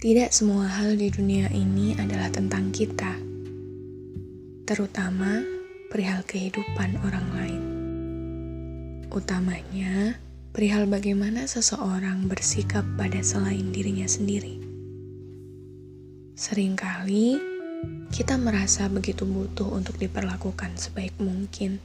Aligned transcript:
Tidak 0.00 0.32
semua 0.32 0.64
hal 0.64 0.96
di 0.96 1.12
dunia 1.12 1.52
ini 1.52 1.92
adalah 1.92 2.32
tentang 2.32 2.72
kita, 2.72 3.20
terutama 4.64 5.44
perihal 5.92 6.24
kehidupan 6.24 6.96
orang 7.04 7.26
lain. 7.36 7.62
Utamanya, 9.12 10.16
perihal 10.56 10.88
bagaimana 10.88 11.44
seseorang 11.44 12.32
bersikap 12.32 12.80
pada 12.96 13.20
selain 13.20 13.76
dirinya 13.76 14.08
sendiri. 14.08 14.56
Seringkali 16.32 17.36
kita 18.08 18.40
merasa 18.40 18.88
begitu 18.88 19.28
butuh 19.28 19.68
untuk 19.68 20.00
diperlakukan 20.00 20.80
sebaik 20.80 21.12
mungkin, 21.20 21.76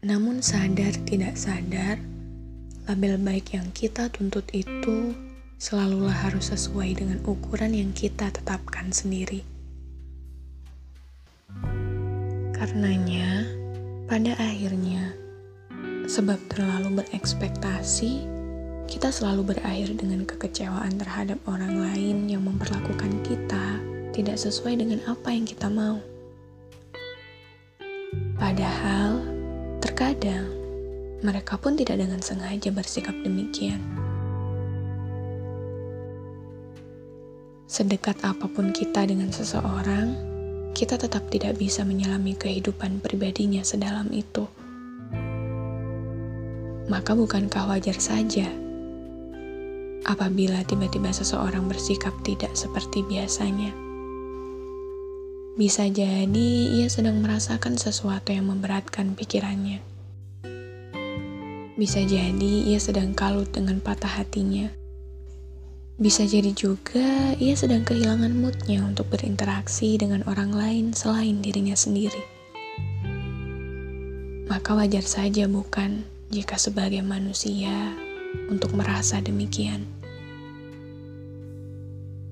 namun 0.00 0.40
sadar 0.40 0.96
tidak 1.04 1.36
sadar, 1.36 2.00
label 2.88 3.20
baik 3.20 3.52
yang 3.52 3.68
kita 3.68 4.08
tuntut 4.08 4.48
itu 4.56 5.28
selalulah 5.60 6.16
harus 6.16 6.48
sesuai 6.48 7.04
dengan 7.04 7.20
ukuran 7.28 7.76
yang 7.76 7.92
kita 7.92 8.32
tetapkan 8.32 8.88
sendiri. 8.88 9.44
Karenanya, 12.56 13.44
pada 14.08 14.32
akhirnya, 14.40 15.12
sebab 16.08 16.40
terlalu 16.48 17.04
berekspektasi, 17.04 18.24
kita 18.88 19.12
selalu 19.12 19.52
berakhir 19.52 19.92
dengan 20.00 20.24
kekecewaan 20.24 20.96
terhadap 20.96 21.36
orang 21.44 21.76
lain 21.76 22.24
yang 22.24 22.40
memperlakukan 22.40 23.20
kita 23.20 23.76
tidak 24.16 24.40
sesuai 24.40 24.80
dengan 24.80 25.04
apa 25.04 25.28
yang 25.28 25.44
kita 25.44 25.68
mau. 25.68 26.00
Padahal, 28.40 29.20
terkadang 29.84 30.48
mereka 31.20 31.60
pun 31.60 31.76
tidak 31.76 32.00
dengan 32.00 32.24
sengaja 32.24 32.72
bersikap 32.72 33.12
demikian. 33.20 34.09
Sedekat 37.70 38.26
apa 38.26 38.50
pun 38.50 38.74
kita 38.74 39.06
dengan 39.06 39.30
seseorang, 39.30 40.18
kita 40.74 40.98
tetap 40.98 41.30
tidak 41.30 41.54
bisa 41.54 41.86
menyelami 41.86 42.34
kehidupan 42.34 42.98
pribadinya 42.98 43.62
sedalam 43.62 44.10
itu. 44.10 44.50
Maka 46.90 47.14
bukankah 47.14 47.70
wajar 47.70 47.94
saja 47.94 48.50
apabila 50.02 50.66
tiba-tiba 50.66 51.14
seseorang 51.14 51.70
bersikap 51.70 52.10
tidak 52.26 52.58
seperti 52.58 53.06
biasanya? 53.06 53.70
Bisa 55.54 55.86
jadi 55.86 56.50
ia 56.74 56.90
sedang 56.90 57.22
merasakan 57.22 57.78
sesuatu 57.78 58.34
yang 58.34 58.50
memberatkan 58.50 59.14
pikirannya. 59.14 59.78
Bisa 61.78 62.02
jadi 62.02 62.52
ia 62.66 62.82
sedang 62.82 63.14
kalut 63.14 63.54
dengan 63.54 63.78
patah 63.78 64.10
hatinya 64.10 64.74
bisa 66.00 66.24
jadi 66.24 66.56
juga 66.56 67.36
ia 67.36 67.52
sedang 67.52 67.84
kehilangan 67.84 68.32
moodnya 68.32 68.80
untuk 68.80 69.12
berinteraksi 69.12 70.00
dengan 70.00 70.24
orang 70.24 70.48
lain 70.48 70.96
selain 70.96 71.44
dirinya 71.44 71.76
sendiri. 71.76 72.24
Maka 74.48 74.72
wajar 74.72 75.04
saja 75.04 75.44
bukan 75.44 76.08
jika 76.32 76.56
sebagai 76.56 77.04
manusia 77.04 77.92
untuk 78.48 78.72
merasa 78.72 79.20
demikian. 79.20 79.84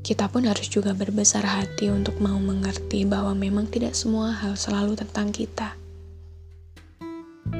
Kita 0.01 0.33
pun 0.33 0.49
harus 0.49 0.73
juga 0.73 0.97
berbesar 0.97 1.45
hati 1.45 1.93
untuk 1.93 2.17
mau 2.25 2.41
mengerti 2.41 3.05
bahwa 3.05 3.37
memang 3.37 3.69
tidak 3.69 3.93
semua 3.93 4.33
hal 4.33 4.57
selalu 4.57 4.97
tentang 4.97 5.29
kita. 5.29 5.77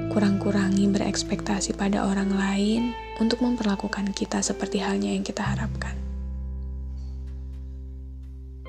Kurang-kurangi 0.09 0.89
berekspektasi 0.89 1.77
pada 1.77 2.09
orang 2.09 2.33
lain 2.33 2.97
untuk 3.21 3.45
memperlakukan 3.45 4.17
kita 4.17 4.41
seperti 4.41 4.81
halnya 4.81 5.13
yang 5.13 5.21
kita 5.21 5.45
harapkan. 5.45 5.93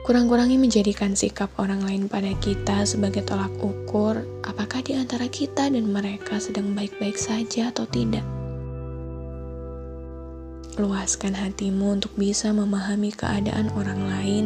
Kurang-kurangi 0.04 0.58
menjadikan 0.58 1.14
sikap 1.14 1.54
orang 1.62 1.86
lain 1.86 2.10
pada 2.10 2.34
kita 2.42 2.82
sebagai 2.82 3.22
tolak 3.24 3.54
ukur 3.62 4.20
apakah 4.42 4.82
di 4.82 4.98
antara 4.98 5.30
kita 5.30 5.70
dan 5.70 5.86
mereka 5.86 6.42
sedang 6.42 6.74
baik-baik 6.74 7.14
saja 7.14 7.70
atau 7.70 7.86
tidak. 7.86 8.26
Luaskan 10.82 11.38
hatimu 11.38 12.02
untuk 12.02 12.16
bisa 12.18 12.50
memahami 12.50 13.14
keadaan 13.14 13.70
orang 13.78 14.02
lain, 14.10 14.46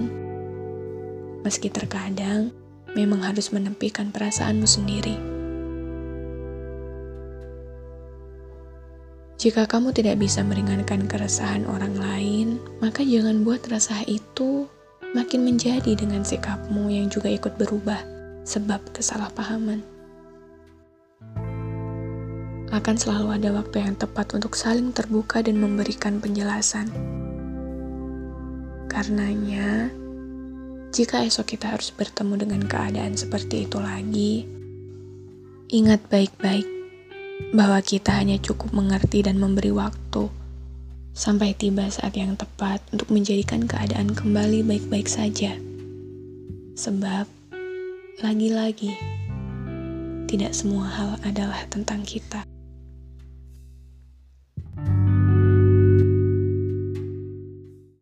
meski 1.48 1.72
terkadang 1.72 2.52
memang 2.92 3.24
harus 3.24 3.50
menepikan 3.56 4.12
perasaanmu 4.12 4.68
sendiri. 4.68 5.33
Jika 9.44 9.68
kamu 9.68 9.92
tidak 9.92 10.24
bisa 10.24 10.40
meringankan 10.40 11.04
keresahan 11.04 11.68
orang 11.68 12.00
lain, 12.00 12.64
maka 12.80 13.04
jangan 13.04 13.44
buat 13.44 13.60
resah 13.68 14.00
itu 14.08 14.72
makin 15.12 15.44
menjadi 15.44 16.00
dengan 16.00 16.24
sikapmu 16.24 16.88
yang 16.88 17.12
juga 17.12 17.28
ikut 17.28 17.60
berubah 17.60 18.00
sebab 18.48 18.80
kesalahpahaman. 18.96 19.84
Akan 22.72 22.96
selalu 22.96 23.36
ada 23.36 23.52
waktu 23.52 23.84
yang 23.84 24.00
tepat 24.00 24.32
untuk 24.32 24.56
saling 24.56 24.96
terbuka 24.96 25.44
dan 25.44 25.60
memberikan 25.60 26.24
penjelasan. 26.24 26.88
Karenanya, 28.88 29.92
jika 30.96 31.20
esok 31.20 31.60
kita 31.60 31.76
harus 31.76 31.92
bertemu 31.92 32.48
dengan 32.48 32.64
keadaan 32.64 33.20
seperti 33.20 33.68
itu 33.68 33.76
lagi, 33.76 34.48
ingat 35.68 36.00
baik-baik 36.08 36.73
bahwa 37.52 37.84
kita 37.84 38.16
hanya 38.16 38.40
cukup 38.40 38.72
mengerti 38.72 39.26
dan 39.26 39.36
memberi 39.42 39.76
waktu 39.76 40.32
sampai 41.14 41.54
tiba 41.54 41.86
saat 41.94 42.18
yang 42.18 42.34
tepat 42.34 42.82
untuk 42.90 43.12
menjadikan 43.14 43.70
keadaan 43.70 44.16
kembali 44.16 44.66
baik-baik 44.66 45.06
saja. 45.06 45.54
Sebab, 46.74 47.30
lagi-lagi, 48.26 48.98
tidak 50.26 50.58
semua 50.58 50.90
hal 50.90 51.12
adalah 51.22 51.62
tentang 51.70 52.02
kita. 52.02 52.42